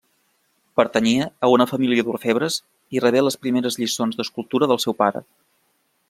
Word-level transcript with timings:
Pertanyia 0.79 1.25
a 1.47 1.49
una 1.55 1.67
família 1.73 2.05
d'orfebres 2.07 2.57
i 2.97 3.03
rebé 3.03 3.21
les 3.25 3.37
primeres 3.43 3.77
lliçons 3.83 4.19
d'escultura 4.21 4.71
del 4.73 4.81
seu 4.85 4.97
pare. 5.03 5.23